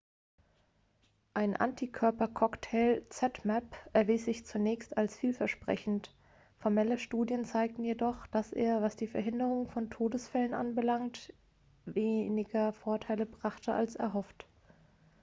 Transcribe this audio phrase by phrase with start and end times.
[1.35, 6.11] ein antikörper-cocktail zmapp erwies sich zunächst als vielversprechend
[6.57, 11.31] formelle studien zeigten jedoch dass er was die verhinderung von todesfällen anbelangt
[11.85, 14.47] weniger vorteile brachte als erhofft